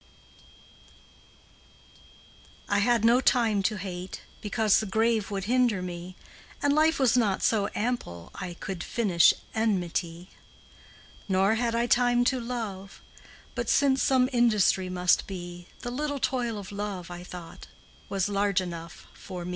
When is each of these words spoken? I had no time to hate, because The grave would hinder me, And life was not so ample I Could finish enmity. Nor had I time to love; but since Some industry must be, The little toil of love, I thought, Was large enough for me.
I 2.67 2.79
had 2.79 3.05
no 3.05 3.21
time 3.21 3.61
to 3.61 3.75
hate, 3.77 4.21
because 4.41 4.79
The 4.79 4.87
grave 4.87 5.29
would 5.29 5.43
hinder 5.43 5.83
me, 5.83 6.15
And 6.59 6.73
life 6.73 6.97
was 6.97 7.15
not 7.15 7.43
so 7.43 7.69
ample 7.75 8.31
I 8.33 8.55
Could 8.55 8.83
finish 8.83 9.31
enmity. 9.53 10.29
Nor 11.29 11.53
had 11.53 11.75
I 11.75 11.85
time 11.85 12.23
to 12.33 12.39
love; 12.39 12.99
but 13.53 13.69
since 13.69 14.01
Some 14.01 14.27
industry 14.33 14.89
must 14.89 15.27
be, 15.27 15.67
The 15.81 15.91
little 15.91 16.17
toil 16.17 16.57
of 16.57 16.71
love, 16.71 17.11
I 17.11 17.21
thought, 17.23 17.67
Was 18.09 18.27
large 18.27 18.59
enough 18.59 19.05
for 19.13 19.45
me. 19.45 19.49